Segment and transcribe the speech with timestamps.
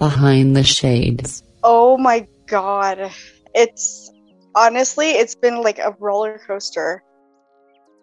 [0.00, 1.42] Behind the Shades.
[1.62, 3.12] Oh my god.
[3.54, 4.10] It's
[4.54, 7.02] honestly, it's been like a roller coaster.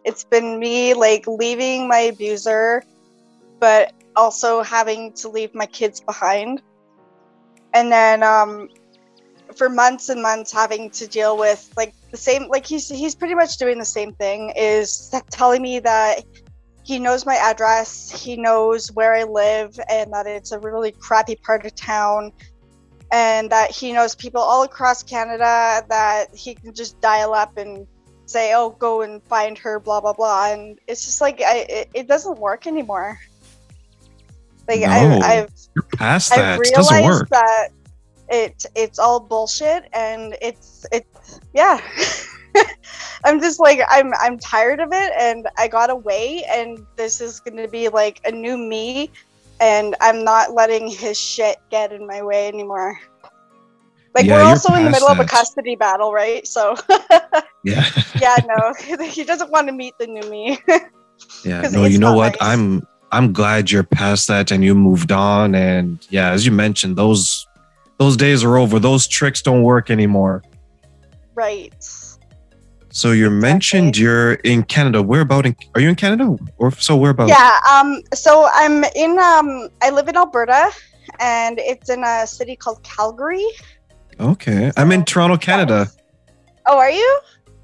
[0.05, 2.83] It's been me like leaving my abuser,
[3.59, 6.61] but also having to leave my kids behind.
[7.73, 8.69] And then um
[9.55, 13.33] for months and months having to deal with like the same like he's he's pretty
[13.33, 16.21] much doing the same thing is telling me that
[16.87, 21.35] he knows my address, he knows where I live and that it's a really crappy
[21.35, 22.31] part of town
[23.11, 27.85] and that he knows people all across Canada that he can just dial up and
[28.25, 31.89] say, "Oh, go and find her," blah blah blah, and it's just like I, it,
[31.93, 33.19] it doesn't work anymore.
[34.67, 36.59] Like No, I, I've You're past I've that.
[36.59, 37.29] It doesn't realized work.
[37.29, 37.69] that
[38.29, 41.81] it it's all bullshit, and it's it's yeah.
[43.23, 47.39] I'm just like I'm I'm tired of it, and I got away, and this is
[47.39, 49.11] going to be like a new me,
[49.59, 52.99] and I'm not letting his shit get in my way anymore.
[54.15, 56.47] Like Yeah, we're also in the middle of a custody battle, right?
[56.47, 56.75] So
[57.67, 57.85] Yeah.
[58.21, 58.73] yeah, no,
[59.05, 60.57] he doesn't want to meet the new me.
[61.43, 61.61] yeah.
[61.69, 62.37] No, you know what?
[62.39, 62.41] nice.
[62.41, 65.53] I'm I'm glad you're past that and you moved on.
[65.55, 67.45] And yeah, as you mentioned, those
[67.97, 68.79] those days are over.
[68.79, 70.43] Those tricks don't work anymore.
[71.35, 71.73] right.
[72.97, 75.03] So you mentioned you're in Canada.
[75.03, 76.35] Where about in are you in Canada?
[76.57, 77.27] Or so where about?
[77.27, 77.55] Yeah.
[77.71, 78.01] Um.
[78.15, 79.19] So I'm in.
[79.19, 79.69] Um.
[79.83, 80.71] I live in Alberta,
[81.19, 83.45] and it's in a city called Calgary.
[84.19, 84.71] Okay.
[84.75, 85.85] I'm in Toronto, Canada.
[86.65, 87.19] Oh, are you?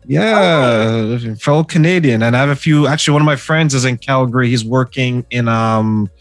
[0.05, 2.85] Yeah, fellow Canadian, and I have a few.
[2.85, 4.49] Actually, one of my friends is in Calgary.
[4.49, 6.11] He's working in um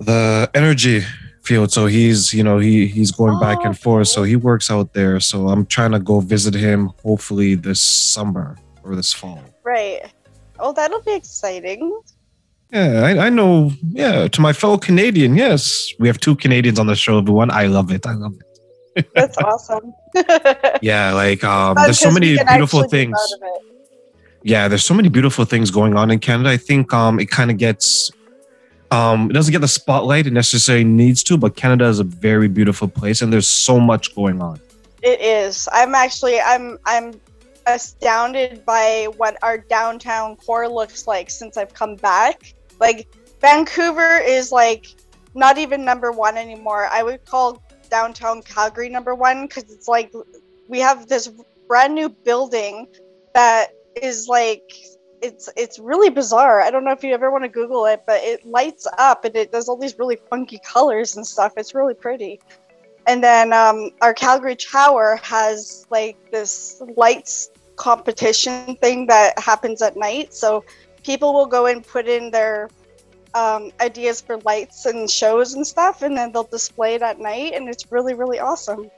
[0.00, 1.04] the energy
[1.44, 4.08] field, so he's you know he he's going back Oh, and forth.
[4.08, 5.20] So he works out there.
[5.20, 6.90] So I'm trying to go visit him.
[7.02, 9.40] Hopefully this summer or this fall.
[9.64, 10.00] Right.
[10.58, 12.00] Oh, that'll be exciting.
[12.72, 13.70] Yeah, I, I know.
[13.90, 17.18] Yeah, to my fellow Canadian, yes, we have two Canadians on the show.
[17.18, 18.04] Everyone, I love it.
[18.06, 18.34] I love
[18.96, 19.06] it.
[19.14, 19.92] That's awesome.
[20.82, 23.16] Yeah, like um, there's so many beautiful things.
[24.42, 27.50] yeah there's so many beautiful things going on in canada i think um it kind
[27.50, 28.10] of gets
[28.90, 32.48] um it doesn't get the spotlight it necessarily needs to but canada is a very
[32.48, 34.60] beautiful place and there's so much going on
[35.04, 35.68] It is.
[35.70, 36.40] I'm actually.
[36.40, 36.78] I'm.
[36.86, 37.20] I'm
[37.66, 42.54] astounded by what our downtown core looks like since I've come back.
[42.80, 43.06] Like
[43.38, 44.86] Vancouver is like
[45.34, 46.88] not even number one anymore.
[46.90, 50.10] I would call downtown Calgary number one because it's like
[50.68, 51.28] we have this
[51.68, 52.88] brand new building
[53.34, 54.72] that is like
[55.24, 56.60] it's it's really bizarre.
[56.60, 59.34] I don't know if you ever want to Google it, but it lights up and
[59.34, 61.54] it does all these really funky colors and stuff.
[61.56, 62.40] It's really pretty.
[63.06, 69.96] And then um, our Calgary Tower has like this lights competition thing that happens at
[69.96, 70.34] night.
[70.34, 70.64] So
[71.02, 72.68] people will go and put in their
[73.34, 77.52] um, ideas for lights and shows and stuff, and then they'll display it at night,
[77.54, 78.90] and it's really, really awesome.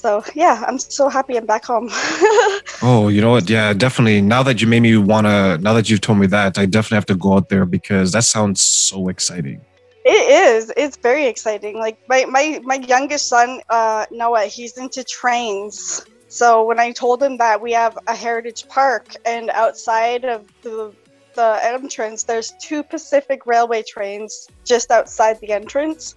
[0.00, 1.88] So yeah, I'm so happy I'm back home.
[2.82, 5.90] oh you know what yeah definitely now that you made me want to now that
[5.90, 9.08] you've told me that i definitely have to go out there because that sounds so
[9.08, 9.60] exciting
[10.02, 10.72] It is.
[10.78, 11.78] It's very exciting.
[11.78, 16.02] Like my my my youngest son, uh, Noah, he's into trains.
[16.28, 20.94] So when I told him that we have a heritage park and outside of the
[21.34, 26.14] the entrance, there's two Pacific Railway trains just outside the entrance.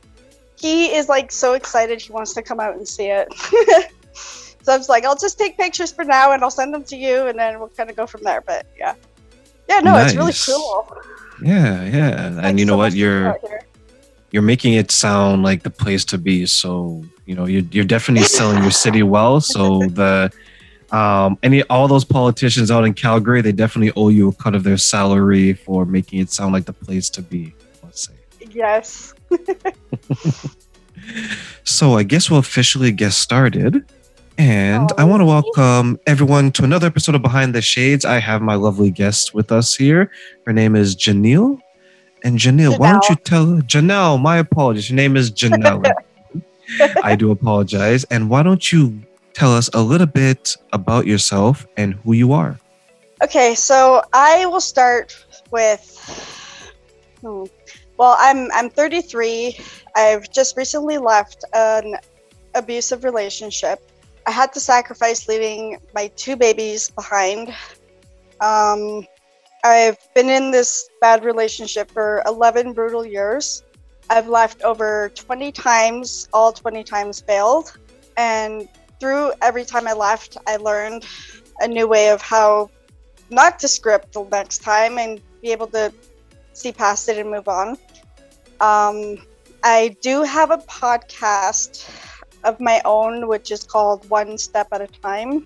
[0.64, 2.00] He is like so excited.
[2.00, 3.28] He wants to come out and see it.
[4.14, 6.96] so I was like, I'll just take pictures for now and I'll send them to
[6.96, 8.40] you, and then we'll kind of go from there.
[8.40, 8.96] But yeah,
[9.68, 10.88] yeah, no, it's really cool.
[11.42, 13.40] yeah yeah and you know so what much to do you're
[14.32, 16.46] you're making it sound like the place to be.
[16.46, 19.42] So you know you're, you're definitely selling your city well.
[19.42, 20.32] So the
[20.92, 24.64] um, any all those politicians out in Calgary, they definitely owe you a cut of
[24.64, 27.54] their salary for making it sound like the place to be.
[27.84, 28.14] Let's say.
[28.50, 29.14] Yes.
[31.66, 33.86] So I guess we'll officially get started.
[34.38, 38.04] And I want to welcome everyone to another episode of Behind the Shades.
[38.04, 40.12] I have my lovely guest with us here.
[40.46, 41.60] Her name is Janelle.
[42.24, 44.90] And Janelle, why don't you tell Janelle, my apologies.
[44.90, 45.92] Your name is Janelle.
[47.04, 48.04] I do apologize.
[48.06, 49.02] And why don't you
[49.34, 52.60] tell us a little bit about yourself and who you are?
[53.24, 55.16] Okay, so I will start
[55.52, 55.98] with.
[57.22, 57.46] hmm,
[57.98, 59.60] Well, I'm I'm 33.
[59.96, 61.96] I've just recently left an
[62.56, 63.80] abusive relationship.
[64.26, 67.54] I had to sacrifice leaving my two babies behind.
[68.40, 69.06] Um,
[69.64, 73.64] I've been in this bad relationship for 11 brutal years.
[74.10, 77.78] I've left over 20 times, all 20 times failed.
[78.18, 78.68] And
[79.00, 81.06] through every time I left, I learned
[81.60, 82.70] a new way of how
[83.30, 85.94] not to script the next time and be able to
[86.54, 87.78] see past it and move on.
[88.60, 89.18] Um,
[89.64, 91.90] I do have a podcast
[92.44, 95.46] of my own, which is called One Step at a Time.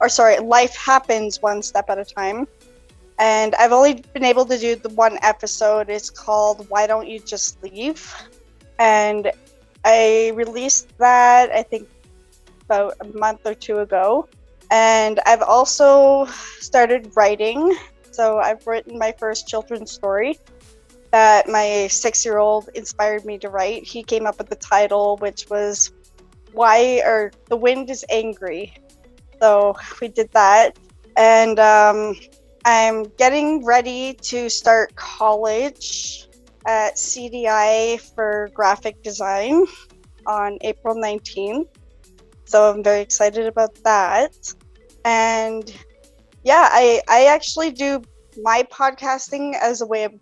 [0.00, 2.46] Or, sorry, Life Happens One Step at a Time.
[3.18, 5.88] And I've only been able to do the one episode.
[5.88, 8.12] It's called Why Don't You Just Leave?
[8.78, 9.30] And
[9.84, 11.88] I released that, I think,
[12.64, 14.28] about a month or two ago.
[14.70, 16.26] And I've also
[16.58, 17.76] started writing.
[18.14, 20.38] So I've written my first children's story
[21.10, 23.82] that my six year old inspired me to write.
[23.82, 25.92] He came up with the title, which was
[26.52, 28.72] Why or The Wind is Angry.
[29.40, 30.78] So we did that.
[31.16, 32.14] And um,
[32.64, 36.28] I'm getting ready to start college
[36.66, 39.66] at CDI for graphic design
[40.24, 41.66] on April 19th.
[42.44, 44.54] So I'm very excited about that.
[45.04, 45.74] And
[46.44, 48.02] yeah, I I actually do
[48.42, 50.12] my podcasting as a way of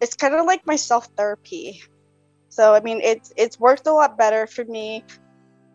[0.00, 1.82] it's kind of like my self therapy.
[2.50, 5.02] So I mean it's it's worked a lot better for me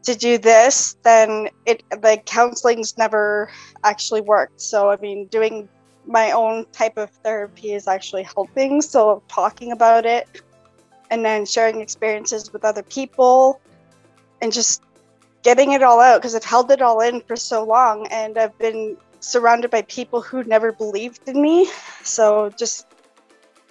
[0.03, 3.49] to do this than it the counseling's never
[3.83, 4.61] actually worked.
[4.61, 5.67] So I mean doing
[6.05, 8.81] my own type of therapy is actually helping.
[8.81, 10.41] So talking about it
[11.09, 13.59] and then sharing experiences with other people
[14.41, 14.83] and just
[15.41, 18.57] getting it all out because I've held it all in for so long and I've
[18.57, 21.69] been surrounded by people who never believed in me.
[22.03, 22.87] So just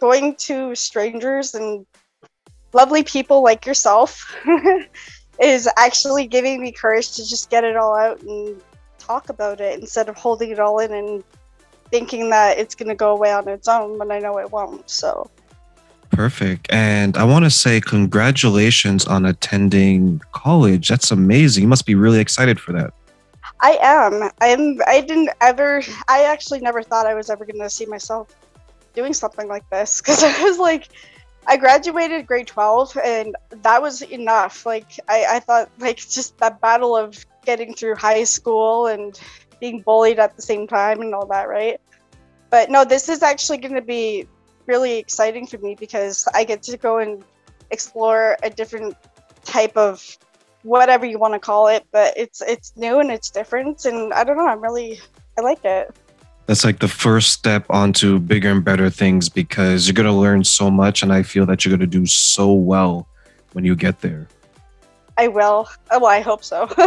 [0.00, 1.86] going to strangers and
[2.72, 4.36] lovely people like yourself
[5.40, 8.60] is actually giving me courage to just get it all out and
[8.98, 11.24] talk about it instead of holding it all in and
[11.90, 14.88] thinking that it's going to go away on its own when I know it won't.
[14.90, 15.30] So
[16.10, 16.66] Perfect.
[16.70, 20.88] And I want to say congratulations on attending college.
[20.88, 21.62] That's amazing.
[21.62, 22.94] You must be really excited for that.
[23.60, 24.30] I am.
[24.40, 24.80] I'm.
[24.86, 25.82] I didn't ever.
[26.08, 28.34] I actually never thought I was ever going to see myself
[28.94, 30.88] doing something like this because I was like,
[31.46, 34.66] I graduated grade twelve, and that was enough.
[34.66, 39.18] Like I, I thought, like just that battle of getting through high school and
[39.60, 41.80] being bullied at the same time and all that, right?
[42.50, 44.26] But no, this is actually going to be
[44.66, 47.24] really exciting for me because I get to go and
[47.70, 48.96] explore a different
[49.44, 50.18] type of
[50.66, 54.24] whatever you want to call it, but it's it's new and it's different and I
[54.24, 55.00] don't know, I'm really
[55.38, 55.94] I like it.
[56.46, 60.44] That's like the first step onto bigger and better things because you're going to learn
[60.44, 63.08] so much and I feel that you're going to do so well
[63.52, 64.28] when you get there.
[65.18, 65.68] I will.
[65.90, 66.68] Oh, well, I hope so.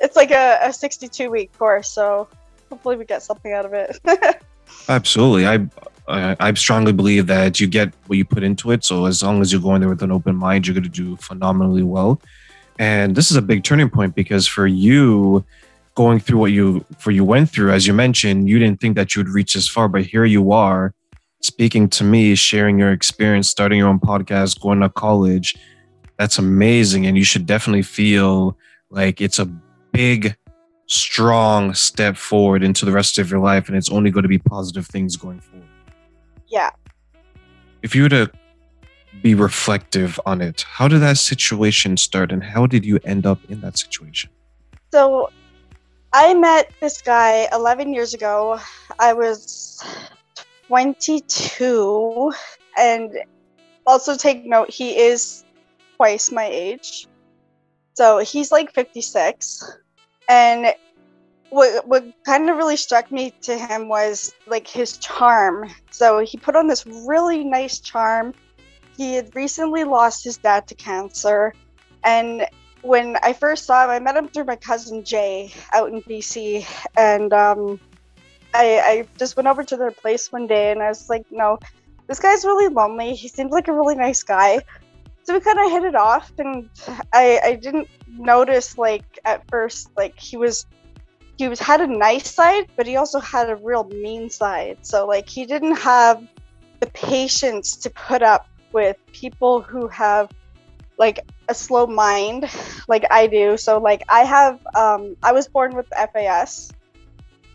[0.00, 2.28] it's like a, a 62 week course, so
[2.70, 3.98] hopefully we get something out of it.
[4.88, 5.46] Absolutely.
[5.46, 5.68] I
[6.08, 8.82] I, I strongly believe that you get what you put into it.
[8.84, 11.16] So as long as you're going there with an open mind, you're going to do
[11.16, 12.20] phenomenally well.
[12.78, 15.44] And this is a big turning point because for you,
[15.94, 19.14] going through what you for you went through, as you mentioned, you didn't think that
[19.14, 20.94] you would reach this far, but here you are,
[21.40, 25.56] speaking to me, sharing your experience, starting your own podcast, going to college.
[26.18, 28.56] That's amazing, and you should definitely feel
[28.90, 29.46] like it's a
[29.92, 30.36] big
[30.86, 34.38] strong step forward into the rest of your life and it's only going to be
[34.38, 35.68] positive things going forward
[36.48, 36.70] yeah.
[37.82, 38.30] If you were to
[39.22, 43.38] be reflective on it, how did that situation start and how did you end up
[43.48, 44.30] in that situation?
[44.92, 45.30] So
[46.12, 48.58] I met this guy 11 years ago.
[48.98, 49.82] I was
[50.68, 52.32] 22
[52.76, 53.18] and
[53.86, 55.44] also take note he is
[55.96, 57.06] twice my age.
[57.94, 59.78] So he's like 56
[60.28, 60.74] and
[61.50, 65.70] what what kind of really struck me to him was like his charm.
[65.90, 68.34] So he put on this really nice charm.
[68.98, 71.54] He had recently lost his dad to cancer,
[72.04, 72.46] and
[72.82, 76.66] when I first saw him, I met him through my cousin Jay out in BC,
[76.96, 77.80] and um,
[78.52, 81.58] I, I just went over to their place one day, and I was like, no,
[82.08, 83.14] this guy's really lonely.
[83.14, 84.60] He seems like a really nice guy.
[85.22, 86.68] So we kind of hit it off, and
[87.12, 90.66] I, I didn't notice like at first like he was
[91.36, 94.78] he was had a nice side, but he also had a real mean side.
[94.82, 96.26] So like he didn't have
[96.80, 100.30] the patience to put up with people who have
[100.98, 102.50] like a slow mind
[102.88, 103.56] like I do.
[103.56, 106.72] So like I have um I was born with FAS.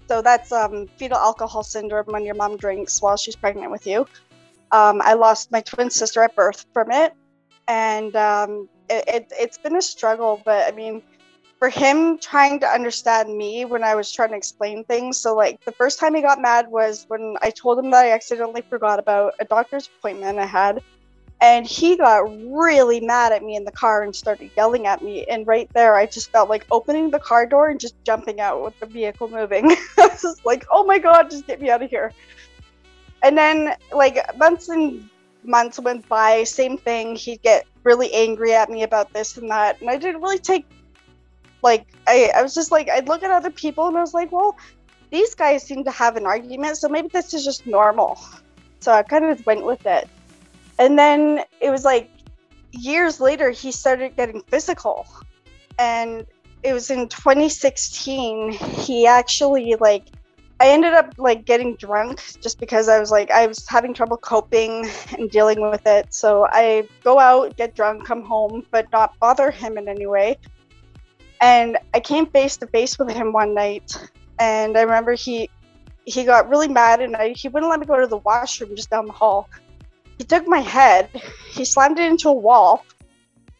[0.08, 4.06] So that's um fetal alcohol syndrome when your mom drinks while she's pregnant with you.
[4.72, 7.14] Um, I lost my twin sister at birth from it,
[7.68, 10.42] and um, it, it, it's been a struggle.
[10.44, 11.04] But I mean,
[11.60, 15.20] for him trying to understand me when I was trying to explain things.
[15.20, 18.12] So, like, the first time he got mad was when I told him that I
[18.12, 20.82] accidentally forgot about a doctor's appointment I had.
[21.44, 25.26] And he got really mad at me in the car and started yelling at me.
[25.26, 28.64] And right there, I just felt like opening the car door and just jumping out
[28.64, 29.70] with the vehicle moving.
[29.98, 32.14] I was just like, oh my God, just get me out of here.
[33.24, 35.10] And then, like, months and
[35.44, 37.18] months went by, same thing.
[37.18, 39.82] He'd get really angry at me about this and that.
[39.82, 40.66] And I didn't really take,
[41.62, 44.32] like, I, I was just like, I'd look at other people and I was like,
[44.32, 44.58] well,
[45.12, 48.18] these guys seem to have an argument, so maybe this is just normal.
[48.80, 50.08] So I kind of went with it.
[50.80, 52.10] And then it was like
[52.72, 55.06] years later, he started getting physical.
[55.80, 56.26] And
[56.64, 60.06] it was in 2016, he actually, like,
[60.60, 64.16] I ended up like getting drunk just because I was like I was having trouble
[64.16, 64.88] coping
[65.18, 66.14] and dealing with it.
[66.14, 70.38] So I go out, get drunk, come home, but not bother him in any way.
[71.42, 73.98] And I came face to face with him one night,
[74.40, 75.50] and I remember he
[76.06, 78.90] he got really mad and I, he wouldn't let me go to the washroom just
[78.90, 79.50] down the hall.
[80.18, 81.10] He took my head,
[81.50, 82.86] he slammed it into a wall,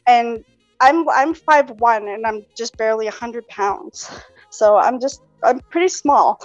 [0.08, 0.44] and
[0.80, 4.10] I'm I'm five one and I'm just barely hundred pounds,
[4.50, 6.42] so I'm just I'm pretty small.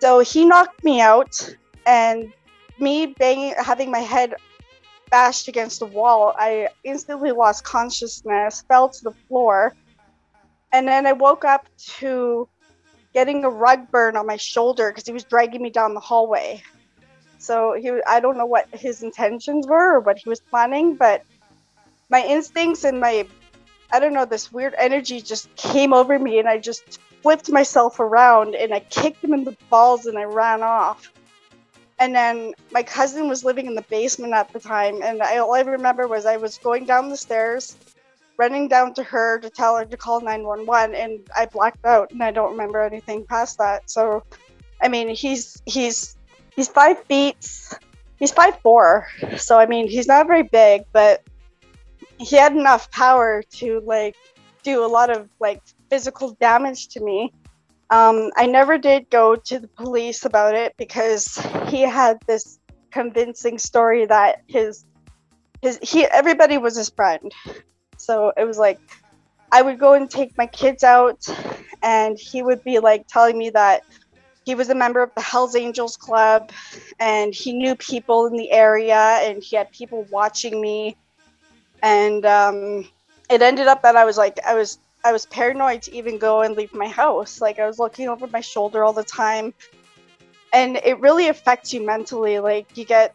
[0.00, 2.32] So he knocked me out, and
[2.78, 4.34] me banging, having my head
[5.10, 9.74] bashed against the wall, I instantly lost consciousness, fell to the floor,
[10.72, 12.48] and then I woke up to
[13.14, 16.62] getting a rug burn on my shoulder because he was dragging me down the hallway.
[17.44, 21.22] So he, I don't know what his intentions were or what he was planning, but
[22.08, 23.26] my instincts and my,
[23.92, 28.00] I don't know, this weird energy just came over me, and I just flipped myself
[28.00, 31.10] around and I kicked him in the balls and I ran off.
[31.98, 35.54] And then my cousin was living in the basement at the time, and I, all
[35.54, 37.76] I remember was I was going down the stairs,
[38.36, 42.22] running down to her to tell her to call 911, and I blacked out and
[42.22, 43.88] I don't remember anything past that.
[43.88, 44.24] So,
[44.82, 46.13] I mean, he's he's
[46.56, 47.36] he's five feet,
[48.18, 49.06] he's five four,
[49.36, 51.22] so I mean, he's not very big, but
[52.18, 54.16] he had enough power to like
[54.62, 57.32] do a lot of like physical damage to me.
[57.90, 61.36] Um, I never did go to the police about it because
[61.68, 62.58] he had this
[62.90, 64.84] convincing story that his
[65.60, 67.32] his he everybody was his friend.
[67.98, 68.80] So it was like
[69.52, 71.26] I would go and take my kids out
[71.82, 73.82] and he would be like telling me that
[74.44, 76.50] he was a member of the Hells Angels Club
[77.00, 80.96] and he knew people in the area and he had people watching me
[81.82, 82.88] and um,
[83.30, 86.40] it ended up that I was like I was I was paranoid to even go
[86.40, 87.40] and leave my house.
[87.40, 89.52] Like I was looking over my shoulder all the time.
[90.52, 92.38] And it really affects you mentally.
[92.38, 93.14] Like you get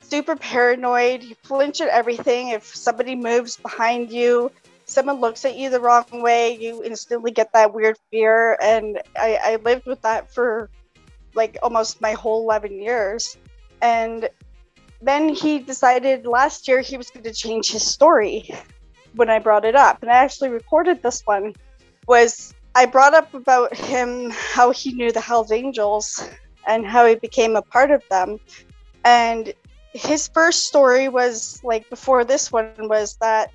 [0.00, 2.48] super paranoid, you flinch at everything.
[2.48, 4.50] If somebody moves behind you,
[4.94, 8.56] someone looks at you the wrong way, you instantly get that weird fear.
[8.62, 10.70] And I, I lived with that for
[11.34, 13.36] like almost my whole 11 years.
[13.82, 14.28] And
[15.02, 18.48] then he decided last year he was going to change his story
[19.14, 21.54] when I brought it up, and I actually recorded this one,
[22.06, 26.28] was I brought up about him how he knew the Hells Angels
[26.66, 28.40] and how he became a part of them.
[29.04, 29.52] And
[29.92, 33.52] his first story was like before this one was that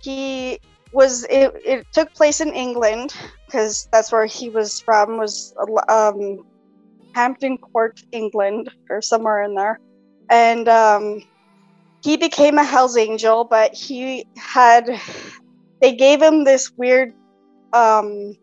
[0.00, 0.58] he
[0.92, 3.14] was it, it took place in England
[3.46, 5.54] because that's where he was from was
[5.88, 6.44] um,
[7.14, 9.78] Hampton Court, England, or somewhere in there.
[10.30, 11.22] And um,
[12.02, 14.88] he became a Hell's Angel, but he had
[15.80, 17.12] they gave him this weird
[17.72, 18.36] um,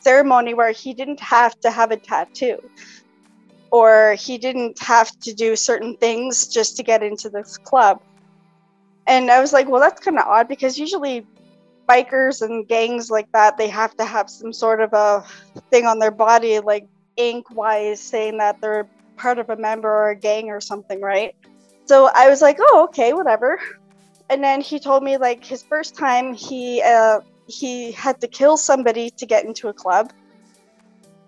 [0.00, 2.58] ceremony where he didn't have to have a tattoo
[3.70, 8.02] or he didn't have to do certain things just to get into this club.
[9.06, 11.26] And I was like, well, that's kind of odd because usually
[11.88, 15.24] bikers and gangs like that, they have to have some sort of a
[15.70, 20.10] thing on their body, like ink wise, saying that they're part of a member or
[20.10, 21.34] a gang or something, right?
[21.86, 23.58] So I was like, oh, okay, whatever.
[24.30, 28.56] And then he told me like his first time he uh, he had to kill
[28.56, 30.12] somebody to get into a club.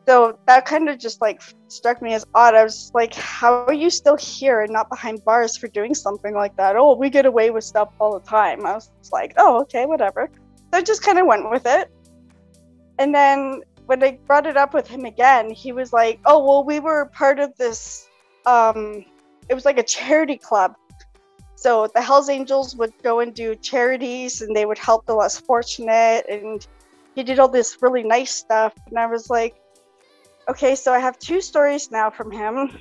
[0.07, 2.55] So that kind of just like struck me as odd.
[2.55, 6.35] I was like, how are you still here and not behind bars for doing something
[6.35, 6.76] like that?
[6.76, 8.67] Oh, we get away with stuff all the time.
[8.67, 10.31] I was like, oh, okay, whatever.
[10.71, 11.91] So I just kind of went with it.
[12.99, 16.65] And then when I brought it up with him again, he was like, oh, well,
[16.65, 18.09] we were part of this
[18.47, 19.05] um,
[19.49, 20.75] it was like a charity club.
[21.57, 25.39] So the Hells Angels would go and do charities and they would help the less
[25.39, 26.67] fortunate and
[27.15, 29.57] he did all this really nice stuff and I was like
[30.49, 32.79] okay, so I have two stories now from him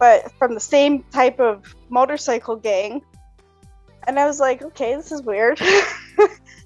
[0.00, 3.02] but from the same type of motorcycle gang.
[4.08, 5.60] And I was like, okay, this is weird.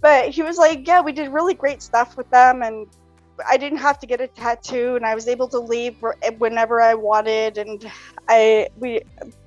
[0.00, 2.86] but he was like, yeah, we did really great stuff with them and
[3.48, 5.96] I didn't have to get a tattoo, and I was able to leave
[6.38, 7.58] whenever I wanted.
[7.58, 7.90] And
[8.28, 9.00] I we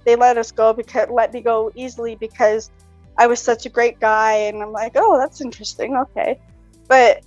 [0.06, 2.72] they let us go because let me go easily because
[3.18, 4.34] I was such a great guy.
[4.34, 5.96] And I'm like, oh, that's interesting.
[5.96, 6.40] Okay,
[6.88, 7.24] but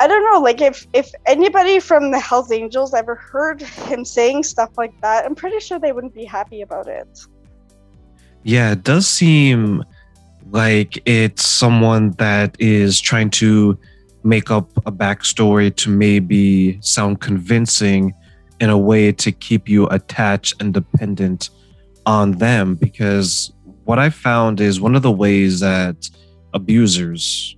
[0.00, 0.40] I don't know.
[0.40, 5.24] Like if if anybody from the Hell's Angels ever heard him saying stuff like that,
[5.24, 7.26] I'm pretty sure they wouldn't be happy about it.
[8.42, 9.84] Yeah, it does seem
[10.50, 13.78] like it's someone that is trying to
[14.22, 18.14] make up a backstory to maybe sound convincing
[18.60, 21.50] in a way to keep you attached and dependent
[22.06, 23.52] on them because
[23.84, 26.08] what i found is one of the ways that
[26.52, 27.56] abusers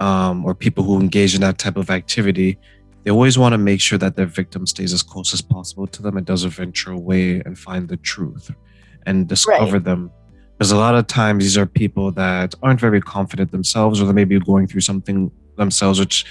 [0.00, 2.58] um, or people who engage in that type of activity
[3.04, 6.02] they always want to make sure that their victim stays as close as possible to
[6.02, 8.50] them and doesn't venture away and find the truth
[9.06, 9.84] and discover right.
[9.84, 10.10] them
[10.60, 14.12] because a lot of times these are people that aren't very confident themselves or they
[14.12, 16.26] may be going through something themselves which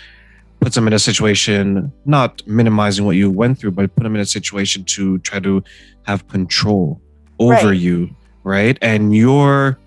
[0.59, 4.21] puts them in a situation not minimizing what you went through but put them in
[4.21, 5.63] a situation to try to
[6.03, 7.01] have control
[7.39, 7.79] over right.
[7.79, 8.07] you
[8.43, 9.79] right and you're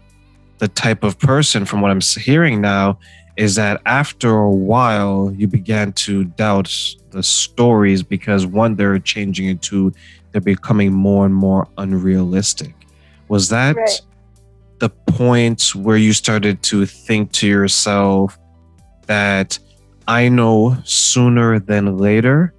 [0.59, 2.99] the type of person from what i'm hearing now
[3.37, 6.69] is that after a while you began to doubt
[7.11, 9.93] the stories because one they're changing into
[10.33, 12.75] they're becoming more and more unrealistic
[13.29, 14.01] was that right.
[14.83, 18.37] The point where you started to think to yourself
[19.07, 19.57] that
[20.09, 22.53] i know sooner than later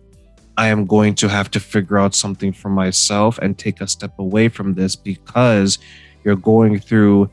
[0.55, 4.17] i am going to have to figure out something for myself and take a step
[4.19, 5.79] away from this because
[6.23, 7.29] you're going through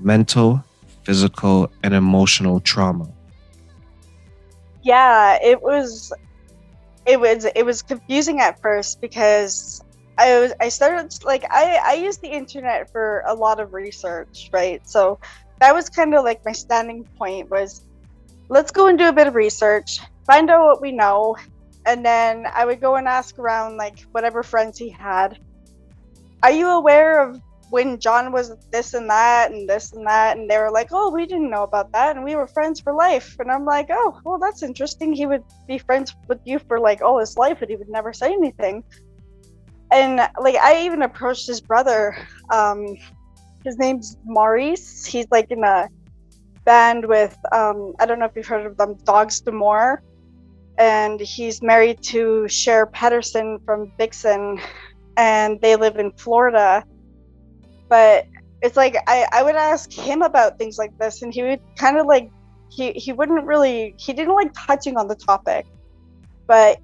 [0.00, 0.64] mental
[1.04, 3.06] physical and emotional trauma.
[4.82, 6.10] Yeah it was
[7.04, 9.82] it was it was confusing at first because
[10.18, 14.50] I was I started like I I use the internet for a lot of research,
[14.52, 14.86] right?
[14.88, 15.18] So
[15.60, 17.84] that was kind of like my standing point was
[18.48, 21.36] let's go and do a bit of research, find out what we know,
[21.86, 25.38] and then I would go and ask around like whatever friends he had.
[26.42, 27.40] Are you aware of
[27.70, 31.10] when John was this and that and this and that, and they were like, "Oh,
[31.10, 34.20] we didn't know about that, and we were friends for life." And I'm like, "Oh,
[34.24, 35.14] well, that's interesting.
[35.14, 38.12] He would be friends with you for like all his life, but he would never
[38.12, 38.84] say anything."
[39.92, 42.16] And like, I even approached his brother.
[42.50, 42.96] Um,
[43.64, 45.04] his name's Maurice.
[45.04, 45.88] He's like in a
[46.64, 50.02] band with um, I don't know if you've heard of them, Dogs D'Amour,
[50.78, 54.60] and he's married to Share Pedersen from Vixen,
[55.16, 56.84] and they live in Florida
[57.92, 58.26] but
[58.62, 61.98] it's like I, I would ask him about things like this and he would kind
[61.98, 62.30] of like
[62.70, 65.66] he, he wouldn't really he didn't like touching on the topic
[66.46, 66.78] but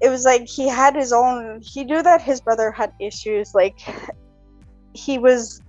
[0.00, 3.78] it was like he had his own he knew that his brother had issues like
[4.94, 5.60] he was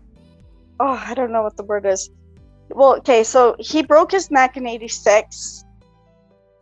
[0.79, 2.09] oh i don't know what the word is
[2.69, 5.65] well okay so he broke his neck in 86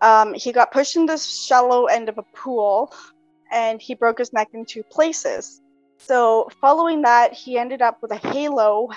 [0.02, 2.94] um, he got pushed in the shallow end of a pool
[3.52, 5.62] and he broke his neck in two places
[6.00, 8.90] so following that, he ended up with a halo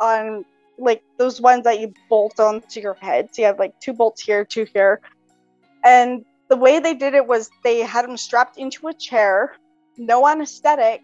[0.00, 0.44] on
[0.78, 3.28] like those ones that you bolt onto your head.
[3.32, 5.00] So you have like two bolts here, two here.
[5.84, 9.56] And the way they did it was they had him strapped into a chair,
[9.98, 11.02] no anesthetic,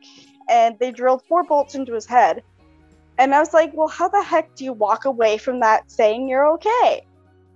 [0.49, 2.45] and they drilled four bolts into his head.
[3.19, 6.29] And I was like, well, how the heck do you walk away from that saying
[6.29, 7.05] you're okay?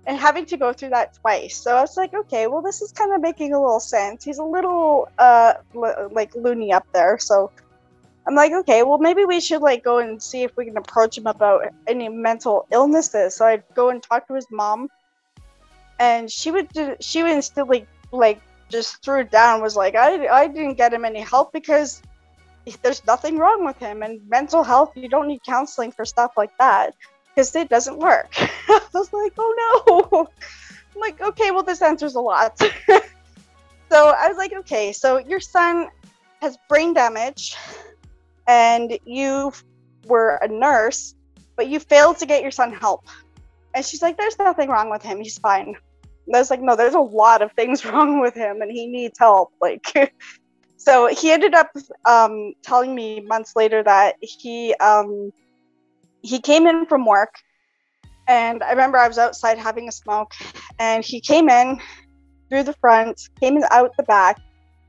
[0.05, 1.55] And having to go through that twice.
[1.55, 4.25] So I was like, okay, well, this is kind of making a little sense.
[4.25, 5.53] He's a little uh,
[6.11, 7.17] like loony up there.
[7.17, 7.49] So
[8.27, 11.17] I'm like, okay, well, maybe we should like go and see if we can approach
[11.17, 13.37] him about any mental illnesses.
[13.37, 14.89] So I'd go and talk to his mom,
[15.99, 19.61] and she would do, she would instantly like just threw it down.
[19.61, 22.01] Was like, I I didn't get him any help because
[22.81, 26.55] there's nothing wrong with him, and mental health you don't need counseling for stuff like
[26.57, 26.95] that
[27.29, 28.33] because it doesn't work.
[28.37, 30.27] I was like, oh no.
[30.95, 32.57] I'm like, okay, well, this answers a lot.
[32.57, 32.67] so
[33.91, 35.89] I was like, okay, so your son
[36.41, 37.55] has brain damage
[38.47, 39.51] and you
[40.05, 41.15] were a nurse,
[41.55, 43.05] but you failed to get your son help.
[43.73, 45.19] And she's like, There's nothing wrong with him.
[45.21, 45.75] He's fine.
[46.27, 48.87] And I was like, No, there's a lot of things wrong with him and he
[48.87, 49.51] needs help.
[49.61, 49.85] Like,
[50.77, 51.71] so he ended up
[52.05, 55.31] um, telling me months later that he um,
[56.21, 57.35] he came in from work
[58.27, 60.33] and I remember I was outside having a smoke
[60.79, 61.79] and he came in
[62.49, 64.39] through the front, came out the back,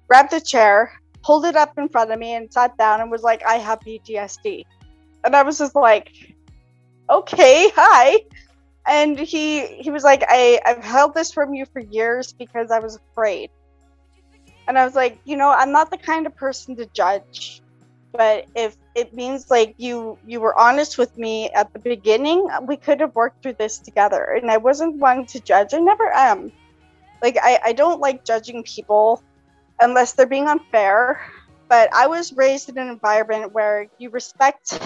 [0.09, 3.23] grabbed a chair, pulled it up in front of me and sat down and was
[3.23, 4.65] like, I have PTSD.
[5.25, 6.13] And I was just like,
[7.11, 8.21] okay, hi.
[8.87, 12.79] And he he was like, I, I've held this from you for years because I
[12.79, 13.51] was afraid.
[14.69, 17.63] And I was like, you know, I'm not the kind of person to judge.
[18.13, 22.77] But if it means like you you were honest with me at the beginning, we
[22.77, 24.23] could have worked through this together.
[24.41, 25.75] And I wasn't one to judge.
[25.75, 26.53] I never am.
[27.23, 29.23] Like I, I don't like judging people
[29.81, 31.21] unless they're being unfair.
[31.69, 34.79] But I was raised in an environment where you respect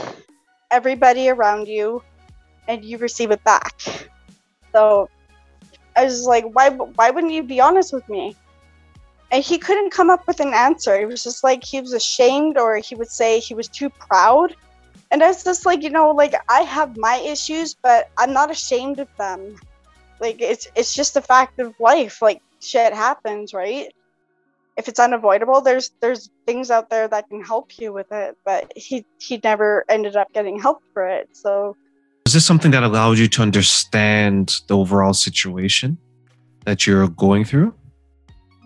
[0.70, 2.02] everybody around you
[2.70, 3.82] and you receive it back.
[4.72, 5.10] So
[5.96, 8.36] I was like, why, why wouldn't you be honest with me?
[9.32, 10.94] And he couldn't come up with an answer.
[10.94, 14.54] It was just like he was ashamed, or he would say he was too proud.
[15.10, 19.00] And it's just like, you know, like I have my issues, but I'm not ashamed
[19.00, 19.56] of them.
[20.20, 22.22] Like it's it's just a fact of life.
[22.22, 23.92] Like shit happens, right?
[24.76, 28.36] If it's unavoidable, there's there's things out there that can help you with it.
[28.44, 31.28] But he he never ended up getting help for it.
[31.32, 31.76] So
[32.26, 35.98] is this something that allowed you to understand the overall situation
[36.64, 37.74] that you're going through?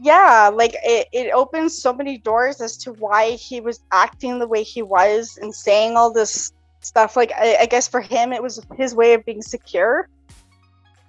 [0.05, 4.47] yeah like it, it opens so many doors as to why he was acting the
[4.47, 7.17] way he was and saying all this stuff.
[7.17, 10.09] Like I, I, guess for him it was his way of being secure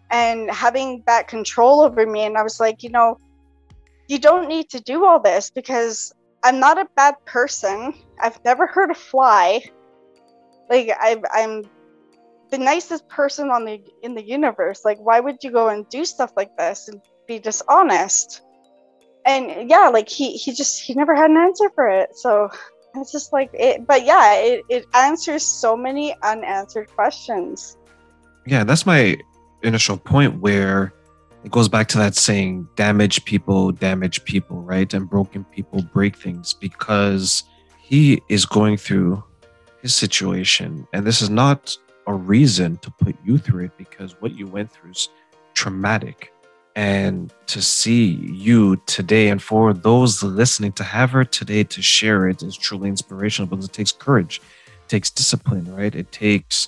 [0.09, 2.21] and having that control over me.
[2.23, 3.17] And i was like you know
[4.07, 7.93] you don't need to do all this because i'm not a bad person.
[8.21, 9.61] I've never hurt a fly.
[10.69, 11.63] Like i i'm
[12.51, 14.81] the nicest person on the in the universe.
[14.85, 18.41] Like why would you go and do stuff like this and be dishonest?
[19.25, 22.15] And yeah like he he just he never had an answer for it.
[22.15, 22.49] So
[22.95, 27.77] it's just like it but yeah it, it answers so many unanswered questions.
[28.45, 29.17] Yeah that's my
[29.63, 30.93] initial point where
[31.43, 34.93] it goes back to that saying damage people damage people right?
[34.93, 37.43] And broken people break things because
[37.81, 39.23] he is going through
[39.81, 40.87] his situation.
[40.93, 44.71] And this is not a reason to put you through it because what you went
[44.71, 45.09] through is
[45.53, 46.31] traumatic.
[46.75, 52.27] And to see you today and for those listening to have her today to share
[52.27, 54.41] it is truly inspirational because it takes courage
[54.83, 55.95] it takes discipline right?
[55.95, 56.67] It takes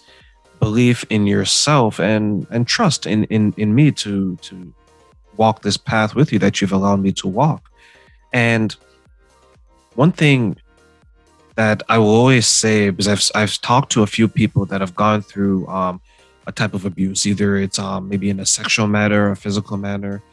[0.59, 4.73] belief in yourself and and trust in in in me to to
[5.35, 7.69] walk this path with you that you've allowed me to walk.
[8.33, 8.75] And
[9.95, 10.57] one thing
[11.57, 14.95] that I will always say because I've I've talked to a few people that have
[14.95, 15.99] gone through um,
[16.45, 20.23] a type of abuse, either it's um, maybe in a sexual manner or physical manner,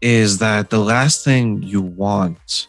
[0.00, 2.68] is that the last thing you want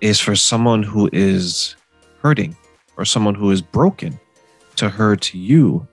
[0.00, 1.76] is for someone who is
[2.22, 2.54] hurting
[2.96, 4.20] or someone who is broken
[4.76, 5.88] to hurt you.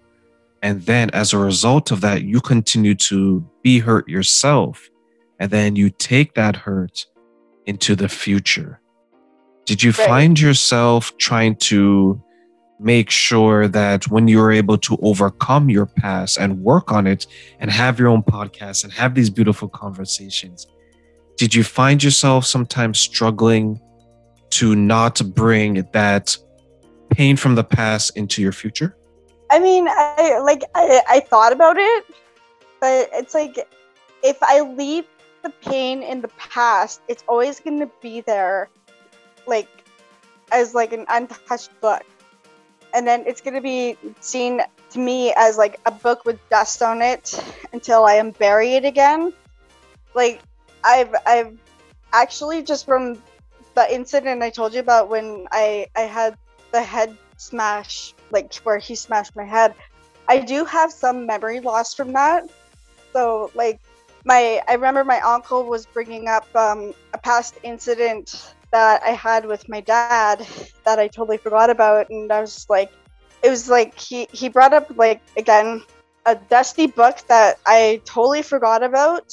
[0.62, 4.90] And then as a result of that, you continue to be hurt yourself.
[5.40, 7.06] And then you take that hurt
[7.66, 8.80] into the future.
[9.66, 10.08] Did you right.
[10.08, 12.22] find yourself trying to
[12.80, 17.26] make sure that when you're able to overcome your past and work on it
[17.60, 20.68] and have your own podcast and have these beautiful conversations,
[21.38, 23.80] did you find yourself sometimes struggling
[24.52, 26.38] to not bring that
[27.10, 28.96] pain from the past into your future?
[29.52, 32.06] I mean, I like I, I thought about it,
[32.80, 33.68] but it's like
[34.24, 35.06] if I leave
[35.44, 38.70] the pain in the past, it's always going to be there,
[39.48, 39.70] like
[40.52, 42.04] as like an untouched book
[42.96, 46.82] and then it's going to be seen to me as like a book with dust
[46.82, 47.38] on it
[47.74, 49.34] until I am buried again.
[50.14, 50.42] Like
[50.84, 51.58] I've I've
[52.14, 53.22] actually just from
[53.76, 56.38] the incident I told you about when I I had
[56.72, 59.76] the head smash like where he smashed my head.
[60.30, 62.50] I do have some memory loss from that.
[63.12, 63.82] So like
[64.24, 69.46] my I remember my uncle was bringing up um, a past incident that I had
[69.46, 70.46] with my dad
[70.84, 72.92] that I totally forgot about, and I was like,
[73.42, 75.82] it was like he he brought up like again
[76.26, 79.28] a dusty book that I totally forgot about,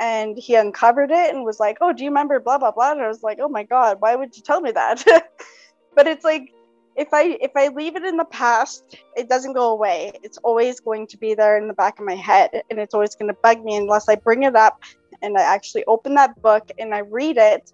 [0.00, 3.02] and he uncovered it and was like, "Oh, do you remember blah blah blah?" And
[3.02, 5.04] I was like, "Oh my god, why would you tell me that?"
[5.94, 6.50] but it's like
[6.96, 10.10] if I if I leave it in the past, it doesn't go away.
[10.24, 13.14] It's always going to be there in the back of my head, and it's always
[13.14, 14.82] going to bug me unless I bring it up
[15.22, 17.70] and I actually open that book and I read it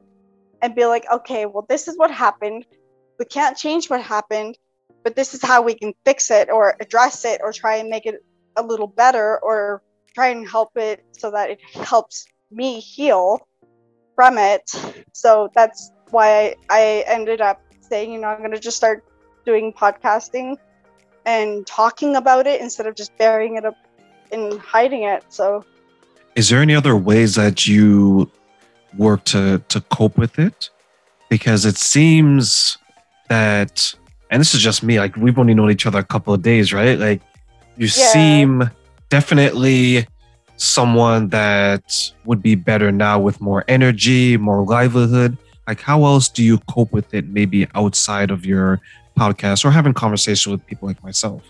[0.62, 2.66] and be like, okay, well, this is what happened.
[3.18, 4.58] We can't change what happened,
[5.04, 8.06] but this is how we can fix it or address it or try and make
[8.06, 8.16] it
[8.56, 9.82] a little better or
[10.14, 13.46] try and help it so that it helps me heal
[14.14, 14.70] from it.
[15.12, 19.04] So that's why I, ended up saying, you know, I'm going to just start
[19.44, 20.56] doing podcasting
[21.24, 23.76] and talking about it instead of just burying it up
[24.32, 25.24] and hiding it.
[25.28, 25.64] So,
[26.34, 28.17] is there any other ways that you
[28.98, 30.70] work to to cope with it
[31.30, 32.76] because it seems
[33.28, 33.94] that
[34.30, 36.72] and this is just me like we've only known each other a couple of days
[36.72, 36.98] right?
[36.98, 37.22] Like
[37.76, 38.12] you yeah.
[38.12, 38.70] seem
[39.08, 40.06] definitely
[40.56, 45.38] someone that would be better now with more energy more livelihood.
[45.66, 48.80] Like how else do you cope with it maybe outside of your
[49.16, 51.42] podcast or having conversations with people like myself?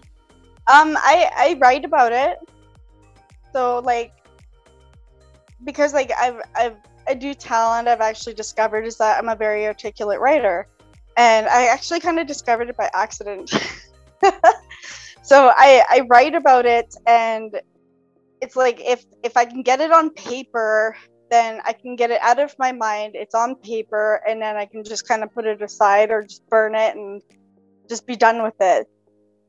[0.71, 2.39] Um i i write about it.
[3.53, 4.13] So like
[5.65, 6.77] because like i've i've
[7.09, 10.69] I do talent I've actually discovered is that I'm a very articulate writer.
[11.17, 13.51] And I actually kind of discovered it by accident.
[15.23, 17.59] so I, I write about it and
[18.41, 20.97] it's like if if I can get it on paper,
[21.31, 23.13] then I can get it out of my mind.
[23.15, 26.47] It's on paper and then I can just kind of put it aside or just
[26.49, 27.21] burn it and
[27.89, 28.87] just be done with it.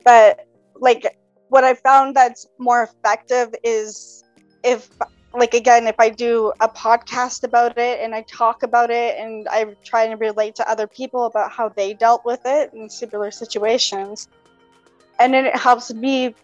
[0.04, 1.18] But like
[1.50, 4.24] what I found that's more effective is
[4.64, 4.88] if
[5.32, 9.46] like again if I do a podcast about it and I talk about it and
[9.48, 13.30] I try and relate to other people about how they dealt with it in similar
[13.30, 14.28] situations.
[15.18, 16.34] And then it helps me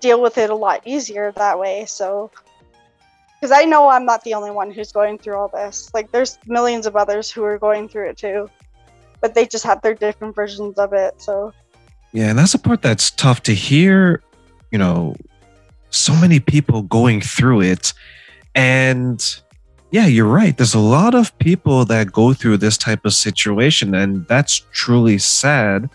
[0.00, 1.86] deal with it a lot easier that way.
[1.86, 2.30] So
[3.40, 5.90] because I know I'm not the only one who's going through all this.
[5.94, 8.48] Like there's millions of others who are going through it too.
[9.20, 11.20] But they just have their different versions of it.
[11.20, 11.52] So
[12.12, 14.22] Yeah, and that's the part that's tough to hear,
[14.70, 15.16] you know,
[15.92, 17.92] so many people going through it.
[18.54, 19.24] And
[19.90, 20.56] yeah, you're right.
[20.56, 25.18] There's a lot of people that go through this type of situation, and that's truly
[25.18, 25.88] sad.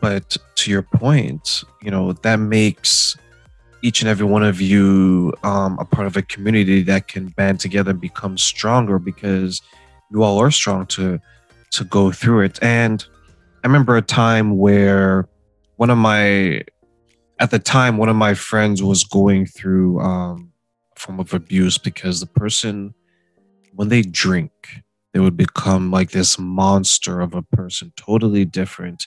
[0.00, 3.16] But to your point, you know, that makes
[3.82, 7.60] each and every one of you um, a part of a community that can band
[7.60, 9.62] together and become stronger because
[10.10, 11.18] you all are strong to
[11.70, 12.58] to go through it.
[12.62, 13.04] And
[13.62, 15.28] I remember a time where
[15.76, 16.62] one of my
[17.40, 20.52] at the time one of my friends was going through um,
[20.96, 22.94] a form of abuse because the person
[23.74, 24.52] when they drink
[25.12, 29.06] they would become like this monster of a person totally different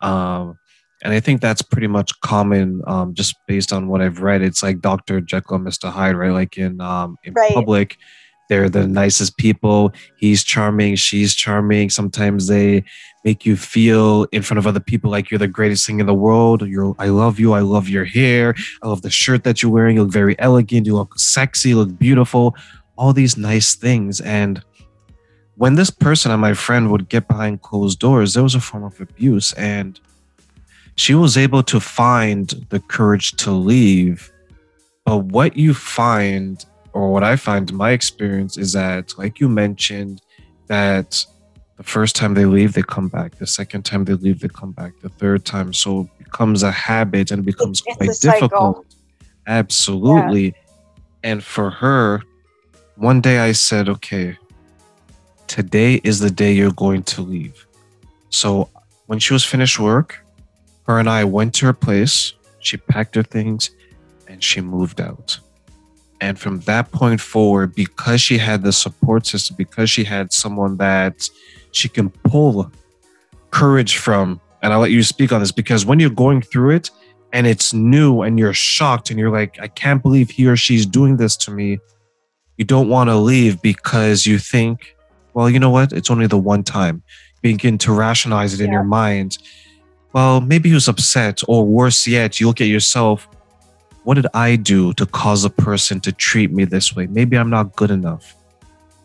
[0.00, 0.58] um,
[1.04, 4.42] and I think that's pretty much common, um, just based on what I've read.
[4.42, 5.20] It's like Dr.
[5.20, 5.90] Jekyll and Mr.
[5.90, 6.32] Hyde, right?
[6.32, 7.52] Like in um, in Right.
[7.52, 7.98] public,
[8.48, 9.92] they're the nicest people.
[10.16, 11.90] He's charming, she's charming.
[11.90, 12.84] Sometimes they
[13.24, 16.14] make you feel in front of other people like you're the greatest thing in the
[16.14, 16.62] world.
[16.62, 17.54] You're, I love you.
[17.54, 18.54] I love your hair.
[18.82, 19.96] I love the shirt that you're wearing.
[19.96, 20.86] You look very elegant.
[20.86, 21.70] You look sexy.
[21.70, 22.54] You look beautiful.
[22.96, 24.20] All these nice things.
[24.20, 24.62] And
[25.56, 28.84] when this person and my friend would get behind closed doors, there was a form
[28.84, 29.52] of abuse.
[29.54, 29.98] And
[30.94, 34.30] she was able to find the courage to leave.
[35.04, 36.64] But what you find,
[36.96, 40.22] or what I find in my experience, is that, like you mentioned,
[40.66, 41.24] that
[41.76, 43.36] the first time they leave, they come back.
[43.36, 44.92] The second time they leave, they come back.
[45.02, 48.86] The third time, so it becomes a habit and it becomes It's quite difficult.
[49.46, 50.54] Absolutely.
[51.22, 52.22] And for her,
[52.94, 54.38] one day I said, okay,
[55.48, 57.66] today is the day you're going to leave.
[58.30, 58.70] So
[59.04, 60.24] when she was finished work,
[60.86, 62.32] her and I went to her place.
[62.60, 63.70] She packed her things
[64.28, 65.38] and she moved out.
[66.20, 70.76] And from that point forward, because she had the support system, because she had someone
[70.78, 71.28] that
[71.72, 72.70] she can pull
[73.50, 76.90] courage from, and I'll let you speak on this because when you're going through it
[77.32, 80.86] and it's new and you're shocked and you're like, I can't believe he or she's
[80.86, 81.78] doing this to me,
[82.56, 84.96] you don't want to leave because you think,
[85.34, 85.92] well, you know what?
[85.92, 87.02] It's only the one time.
[87.42, 88.72] You begin to rationalize it in Yeah.
[88.78, 89.36] your mind.
[90.14, 93.28] Well, maybe he was upset, or worse yet, you look at yourself.
[94.06, 97.08] What did I do to cause a person to treat me this way?
[97.08, 98.36] Maybe I'm not good enough.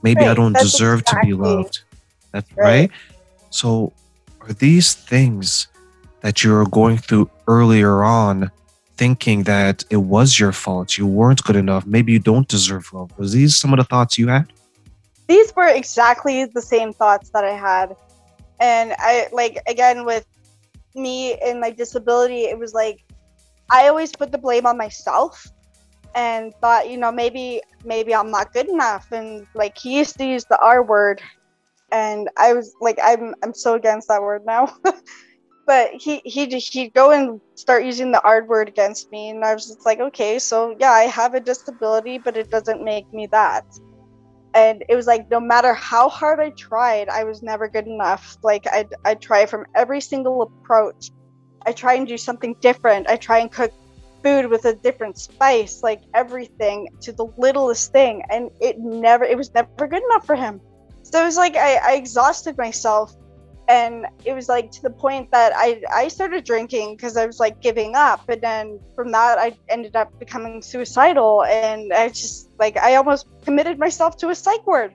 [0.04, 1.80] Maybe I don't that's deserve to be loved.
[2.32, 2.82] That's Right.
[2.82, 2.92] right.
[3.50, 3.94] So,
[4.42, 5.68] are these things
[6.20, 8.52] that you're going through earlier on,
[8.96, 13.10] thinking that it was your fault, you weren't good enough, maybe you don't deserve love?
[13.18, 14.54] Was these some of the thoughts you had?
[15.28, 17.96] these were exactly the same thoughts that I had.
[18.60, 20.28] And I like again with
[20.94, 23.04] me and my disability, it was like
[23.72, 25.46] I always put the blame on myself
[26.16, 30.26] and thought, you know, maybe maybe I'm not good enough and like he used to
[30.26, 31.22] use the R word
[31.92, 34.74] and I was like I'm I'm so against that word now.
[35.68, 39.54] but he he he'd go and start using the R word against me and I
[39.54, 43.28] was just like, okay, so yeah, I have a disability, but it doesn't make me
[43.32, 43.66] that
[44.54, 48.38] and it was like no matter how hard I tried, I was never good enough.
[48.44, 51.10] Like I I try from every single approach.
[51.66, 53.08] I try and do something different.
[53.08, 53.72] I try and cook
[54.24, 59.38] food with a different spice, like everything to the littlest thing, and it never it
[59.38, 60.62] was never good enough for him.
[61.04, 63.16] So it was like I, I exhausted myself
[63.72, 67.40] and it was like to the point that I I started drinking because I was
[67.40, 72.50] like giving up, and then from that I ended up becoming suicidal, and I just
[72.60, 74.94] like I almost committed myself to a psych ward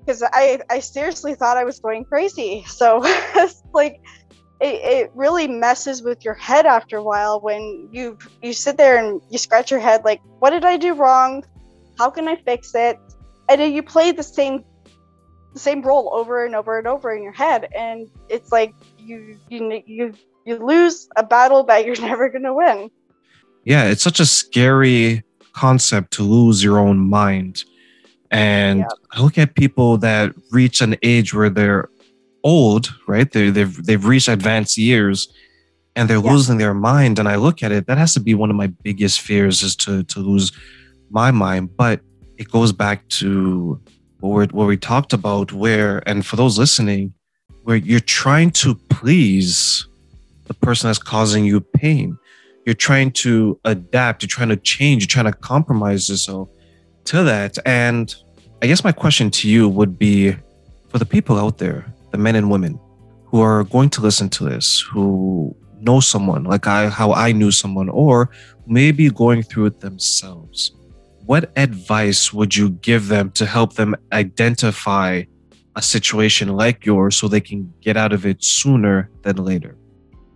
[0.00, 2.64] because I I seriously thought I was going crazy.
[2.66, 4.00] So it's like
[4.60, 8.98] it, it really messes with your head after a while when you you sit there
[8.98, 11.44] and you scratch your head like what did I do wrong?
[11.98, 12.98] How can I fix it?
[13.48, 14.64] And then you play the same
[15.52, 19.36] the same role over and over and over in your head and it's like you
[19.48, 22.90] you you you lose a battle that you're never going to win
[23.64, 27.64] yeah, it's such a scary concept to lose your own mind.
[28.30, 28.86] And Yeah.
[29.12, 31.88] I look at people that reach an age where they're
[32.42, 33.30] old, right?
[33.30, 35.28] They, they've they've reached advanced years,
[35.96, 36.32] and they're Yeah.
[36.32, 37.18] losing their mind.
[37.18, 39.76] And I look at it, that has to be one of my biggest fears is
[39.76, 40.52] to to lose
[41.10, 41.76] my mind.
[41.76, 42.00] But
[42.38, 43.80] it goes back to
[44.20, 47.12] what we what we talked about, where and for those listening,
[47.64, 49.86] where you're trying to please
[50.46, 52.16] the person that's causing you pain.
[52.66, 56.48] You're trying to adapt, you're trying to change, you're trying to compromise yourself
[57.04, 57.56] to that.
[57.64, 58.14] And
[58.62, 60.36] I guess my question to you would be
[60.88, 62.78] for the people out there, the men and women
[63.26, 67.50] who are going to listen to this, who know someone like I how I knew
[67.50, 68.30] someone, or
[68.66, 70.72] maybe going through it themselves.
[71.26, 75.22] What advice would you give them to help them identify
[75.76, 79.76] a situation like yours so they can get out of it sooner than later?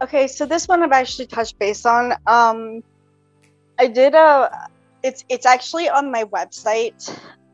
[0.02, 2.12] Okay, so this one I've actually touched base on.
[2.26, 2.82] Um,
[3.78, 4.68] I did a.
[5.02, 7.00] It's it's actually on my website.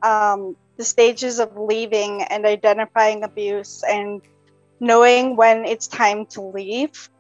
[0.03, 4.23] Um, the stages of leaving and identifying abuse and
[4.81, 7.11] knowing when it's time to leave.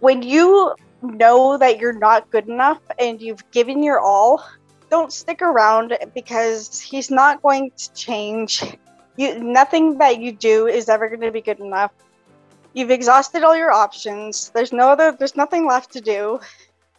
[0.00, 4.44] When you know that you're not good enough and you've given your all,
[4.90, 8.62] don't stick around because he's not going to change.
[9.16, 11.92] You nothing that you do is ever going to be good enough.
[12.74, 14.50] You've exhausted all your options.
[14.50, 16.38] There's no other there's nothing left to do.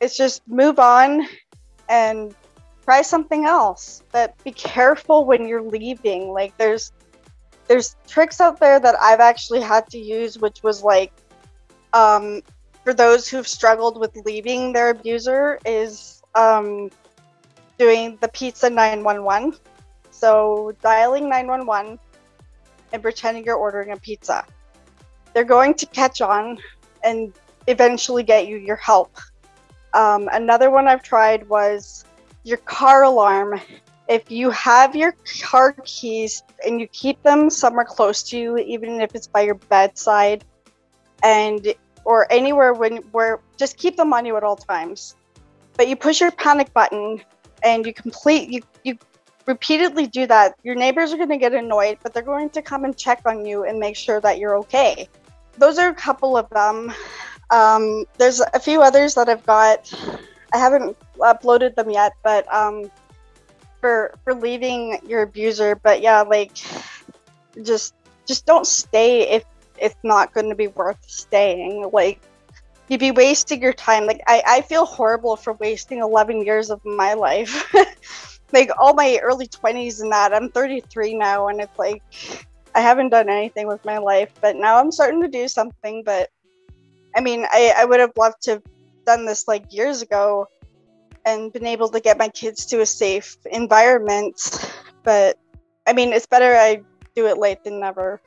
[0.02, 1.28] It's just move on
[1.88, 2.34] and
[2.88, 4.02] try something else.
[4.14, 6.30] But be careful when you're leaving.
[6.32, 6.94] Like there's
[7.68, 11.12] there's tricks out there that I've actually had to use, which was like,
[11.92, 12.42] um,
[12.86, 16.90] for those who've struggled with leaving their abuser, is um,
[17.78, 19.60] doing the pizza 911.
[20.12, 22.00] So dialing 911
[22.94, 24.46] and pretending you're ordering a pizza.
[25.34, 26.58] They're going to catch on
[27.04, 27.34] and
[27.68, 29.18] eventually get you your help.
[29.94, 32.06] Um, another one I've tried was
[32.48, 33.60] your car alarm
[34.08, 39.02] if you have your car keys and you keep them somewhere close to you, even
[39.02, 40.46] if it's by your bedside,
[41.24, 41.74] and
[42.06, 45.16] or anywhere when where just keep them on you at all times.
[45.76, 47.22] But you push your panic button
[47.64, 48.98] and you complete you you
[49.46, 50.56] repeatedly do that.
[50.64, 53.46] Your neighbors are going to get annoyed, but they're going to come and check on
[53.46, 55.10] you and make sure that you're okay.
[55.58, 56.94] Those are a couple of them.
[57.50, 59.92] Um, there's a few others that I've got.
[60.58, 62.90] I haven't uploaded them yet, but um,
[63.80, 66.58] for for leaving your abuser but yeah like
[67.64, 67.94] just
[68.28, 69.46] just don't stay if
[69.78, 71.88] it's not going to be worth staying.
[71.94, 72.20] Like
[72.88, 74.08] you'd be wasting your time.
[74.08, 77.74] Like i i feel horrible for wasting 11 years of my life.
[78.54, 80.34] Like all my early 20s and that.
[80.34, 82.02] I'm 33 now and it's like
[82.74, 86.30] i haven't done anything with my life but now i'm starting to do something but
[87.16, 88.62] i mean i i would have loved to
[89.08, 90.48] done this like years ago
[91.26, 94.72] and been able to get my kids to a safe environment.
[95.04, 95.40] But
[95.88, 96.82] I mean, it's better I
[97.16, 98.22] do it late than never.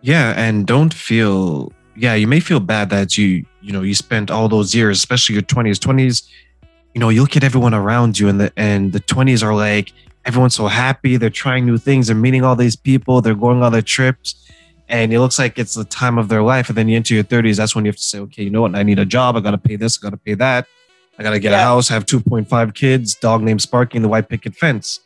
[0.00, 4.30] Yeah, and don't feel yeah, you may feel bad that you you know you spent
[4.30, 5.78] all those years, especially your twenties.
[5.78, 6.28] Twenties,
[6.94, 9.92] you know, you look at everyone around you, and the and the twenties are like
[10.24, 11.16] everyone's so happy.
[11.16, 12.06] They're trying new things.
[12.06, 13.20] They're meeting all these people.
[13.20, 14.50] They're going on their trips,
[14.88, 16.68] and it looks like it's the time of their life.
[16.68, 17.56] And then you enter your thirties.
[17.56, 18.74] That's when you have to say, okay, you know what?
[18.74, 19.36] I need a job.
[19.36, 19.98] I got to pay this.
[19.98, 20.66] I got to pay that.
[21.18, 21.60] I gotta get yeah.
[21.60, 25.00] a house, I have 2.5 kids, dog named Sparky, and the white picket fence.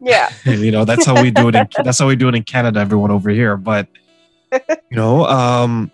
[0.00, 0.30] Yeah.
[0.44, 1.54] you know, that's how we do it.
[1.54, 3.56] In, that's how we do it in Canada, everyone over here.
[3.56, 3.86] But,
[4.52, 5.90] you know, um,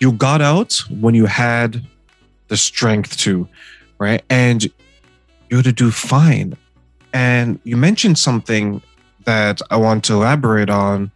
[0.00, 1.86] you got out when you had
[2.48, 3.48] the strength to,
[3.98, 4.22] right?
[4.30, 4.64] And
[5.50, 6.56] you had to do fine.
[7.12, 8.82] And you mentioned something
[9.24, 11.12] that I want to elaborate on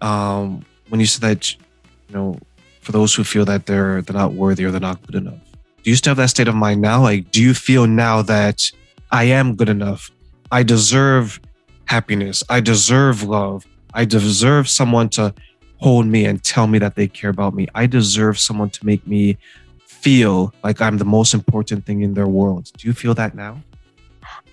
[0.00, 2.38] um, when you said that, you know,
[2.80, 5.40] for those who feel that they're they're not worthy or they're not good enough
[5.84, 7.02] do you still have that state of mind now?
[7.02, 8.70] Like, do you feel now that
[9.12, 10.10] I am good enough?
[10.50, 11.38] I deserve
[11.84, 12.42] happiness.
[12.48, 13.66] I deserve love.
[13.92, 15.34] I deserve someone to
[15.76, 17.68] hold me and tell me that they care about me.
[17.74, 19.36] I deserve someone to make me
[19.84, 22.70] feel like I'm the most important thing in their world.
[22.78, 23.62] Do you feel that now?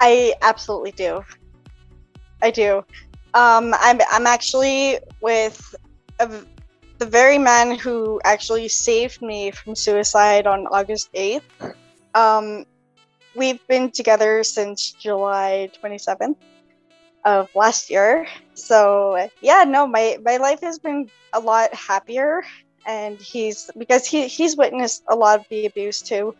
[0.02, 1.24] I absolutely do.
[2.42, 2.84] I do.
[3.34, 5.74] Um, I'm I'm actually with
[6.26, 11.74] the very man who actually saved me from suicide on August 8th.
[12.14, 12.66] Um,
[13.36, 16.36] we've been together since July 27th
[17.26, 18.28] of last year.
[18.54, 22.44] So yeah, no, my my life has been a lot happier,
[22.86, 26.36] and he's because he he's witnessed a lot of the abuse too.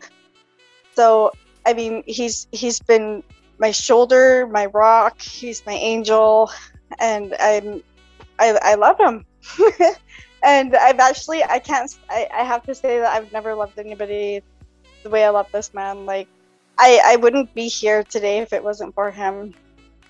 [0.94, 1.32] So
[1.66, 3.22] I mean, he's he's been
[3.58, 5.20] my shoulder, my rock.
[5.20, 6.50] He's my angel,
[6.98, 7.82] and I'm
[8.42, 9.24] I I love him.
[10.42, 14.42] and I've actually I can't I, I have to say that I've never loved anybody
[15.02, 16.06] the way I love this man.
[16.06, 16.28] Like
[16.78, 19.54] I I wouldn't be here today if it wasn't for him.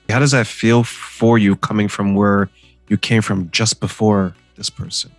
[0.09, 2.49] How does that feel for you coming from where
[2.89, 5.13] you came from just before this person?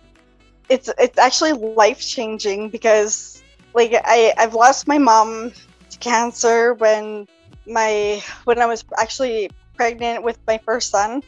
[0.68, 3.42] It's it's actually life changing because
[3.74, 5.52] like I I've lost my mom
[5.90, 7.28] to cancer when
[7.66, 11.22] my when I was actually pregnant with my first son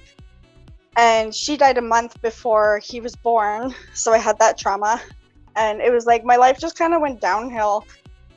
[0.97, 5.01] and she died a month before he was born so i had that trauma
[5.57, 7.86] and it was like my life just kind of went downhill.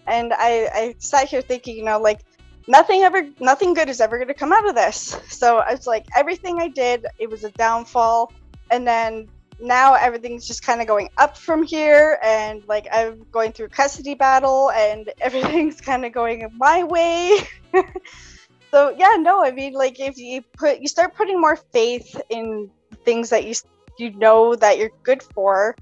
[0.08, 2.22] And I, I sat here thinking, you know, like
[2.68, 5.20] nothing ever, nothing good is ever going to come out of this.
[5.28, 8.32] So it's like everything I did, it was a downfall.
[8.72, 9.28] And then
[9.62, 14.14] now everything's just kind of going up from here and like i'm going through custody
[14.14, 17.38] battle and everything's kind of going my way
[18.72, 22.70] so yeah no i mean like if you put you start putting more faith in
[23.06, 23.54] things that you
[23.98, 25.76] you know that you're good for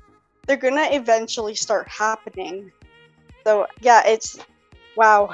[0.47, 2.71] they're gonna eventually start happening.
[3.45, 4.39] So yeah it's
[4.95, 5.29] wow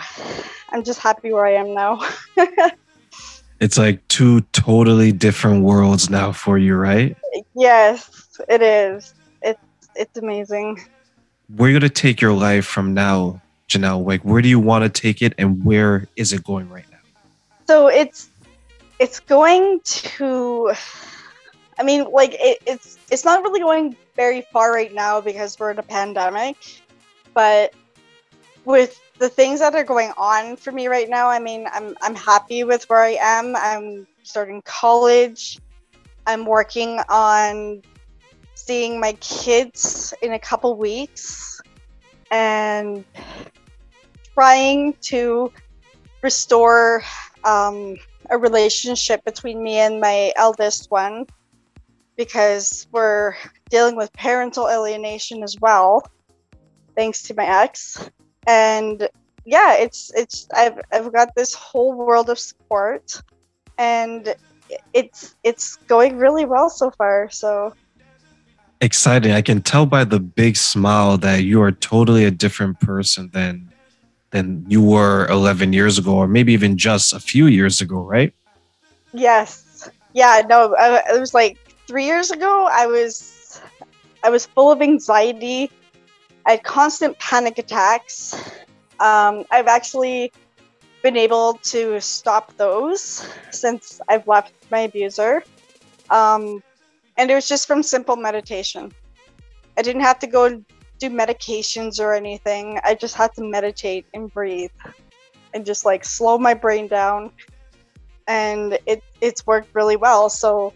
[0.71, 2.01] i'm just happy where i am now.
[3.59, 7.15] It's like two totally different worlds now for you right?
[7.55, 8.09] Yes
[8.49, 9.13] it is.
[9.41, 9.61] It's
[9.95, 10.83] it's amazing.
[11.47, 14.05] Where are you gonna take your life from now janelle?
[14.05, 16.92] Like where do you want to take it and where is it going right now
[17.67, 18.29] so it's
[18.99, 20.71] it's going to
[21.79, 25.71] i mean like it, it's it's not really going very far right now because we're
[25.71, 26.57] in a pandemic
[27.33, 27.73] but
[28.65, 32.15] with the things that are going on for me right now i mean i'm i'm
[32.15, 33.55] happy with where i am.
[33.55, 35.59] I'm starting college.
[36.25, 37.81] I'm working on
[38.55, 41.61] seeing my kids in a couple weeks
[42.31, 43.03] and
[44.33, 45.51] trying to
[46.21, 47.03] restore
[47.43, 47.97] um,
[48.29, 51.25] a relationship between me and my eldest one
[52.15, 53.35] because we're
[53.69, 56.03] dealing with parental alienation as well
[56.95, 58.09] thanks to my ex.
[58.47, 59.07] And
[59.45, 63.21] yeah it's it's i've i've got this whole world of support
[63.77, 64.33] and
[64.93, 67.73] it's it's going really well so far so.
[68.79, 69.31] Exciting.
[69.31, 73.72] I can tell by the big smile that you are totally a different person than
[74.33, 78.33] than you were 11 years ago or maybe even just a few years ago right?
[79.13, 79.89] Yes.
[80.13, 81.57] Yeah no it was like
[81.87, 83.61] three years ago i was
[84.23, 85.69] i was full of anxiety.
[86.45, 88.33] I had constant panic attacks.
[88.99, 90.31] Um, i've actually
[91.03, 95.43] been able to stop those since i've left my abuser.
[96.09, 96.63] Um,
[97.17, 98.91] and it was just from simple meditation.
[99.77, 100.63] I didn't have to go
[101.03, 102.79] do medications or anything.
[102.83, 104.71] I just had to meditate and breathe
[105.53, 107.31] and just like slow my brain down.
[108.27, 110.29] And it it's worked really well.
[110.29, 110.73] So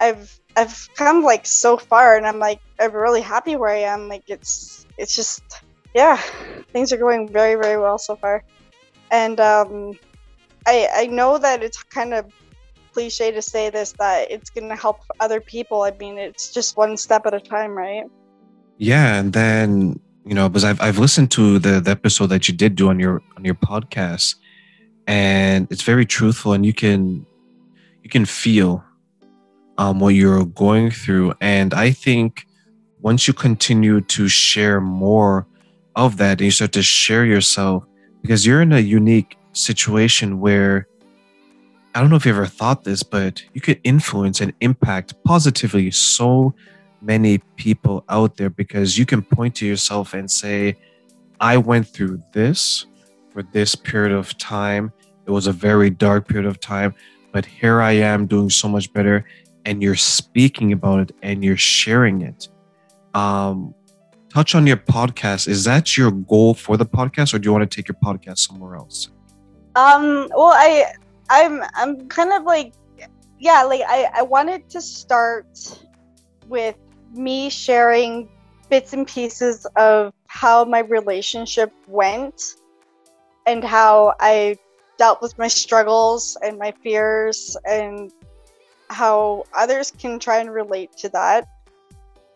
[0.00, 4.08] I've I've come like so far and I'm like I'm really happy where I am.
[4.08, 5.42] Like it's it's just
[5.94, 6.16] yeah,
[6.72, 8.44] things are going very, very well so far.
[9.10, 9.98] And um
[10.66, 12.26] I I know that it's kind of
[12.92, 15.82] cliche to say this that it's going to help other people.
[15.82, 18.04] I mean, it's just one step at a time, right?
[18.80, 22.54] Yeah, and then you know, because I've I've listened to the, the episode that you
[22.54, 24.36] did do on your on your podcast,
[25.06, 27.26] and it's very truthful, and you can
[28.02, 28.82] you can feel
[29.76, 32.46] um, what you're going through, and I think
[33.02, 35.46] once you continue to share more
[35.94, 37.84] of that, and you start to share yourself,
[38.22, 40.88] because you're in a unique situation where
[41.94, 45.90] I don't know if you ever thought this, but you could influence and impact positively
[45.90, 46.54] so
[47.02, 50.76] many people out there because you can point to yourself and say,
[51.40, 52.86] I went through this
[53.32, 54.92] for this period of time.
[55.26, 56.94] It was a very dark period of time,
[57.32, 59.24] but here I am doing so much better.
[59.64, 62.48] And you're speaking about it and you're sharing it.
[63.14, 63.74] Um,
[64.32, 65.48] touch on your podcast.
[65.48, 68.38] Is that your goal for the podcast, or do you want to take your podcast
[68.38, 69.10] somewhere else?
[69.76, 70.92] Um, well, I,
[71.28, 72.72] I'm, I'm kind of like,
[73.38, 75.46] yeah, like I, I wanted to start
[76.46, 76.76] with
[77.10, 78.28] me sharing
[78.68, 82.54] bits and pieces of how my relationship went
[83.46, 84.56] and how I
[84.96, 88.12] dealt with my struggles and my fears and
[88.90, 91.48] how others can try and relate to that.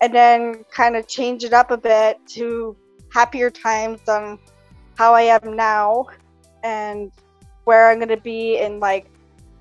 [0.00, 2.76] And then kind of change it up a bit to
[3.12, 4.38] happier times on
[4.98, 6.06] how I am now
[6.62, 7.12] and
[7.64, 9.06] where I'm going to be in like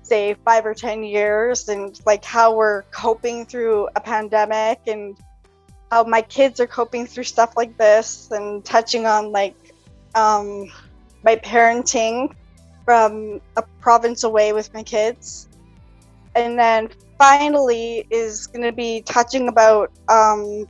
[0.04, 5.16] say five or ten years and like how we're coping through a pandemic and
[5.90, 9.56] how my kids are coping through stuff like this and touching on like
[10.14, 10.70] um,
[11.22, 12.32] my parenting
[12.84, 15.48] from a province away with my kids.
[16.34, 20.66] And then finally is going to be touching about um,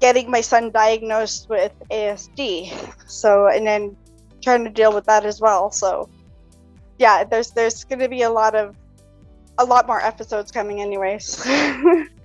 [0.00, 2.72] getting my son diagnosed with asd
[3.06, 3.96] so and then
[4.42, 6.08] trying to deal with that as well so
[6.98, 8.76] yeah, there's there's going to be a lot of
[9.58, 11.46] a lot more episodes coming, anyways.